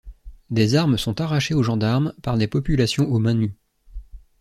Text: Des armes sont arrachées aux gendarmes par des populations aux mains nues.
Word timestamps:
Des 0.49 0.73
armes 0.73 0.97
sont 0.97 1.21
arrachées 1.21 1.53
aux 1.53 1.61
gendarmes 1.61 2.11
par 2.23 2.35
des 2.35 2.47
populations 2.47 3.07
aux 3.07 3.19
mains 3.19 3.35
nues. 3.35 3.53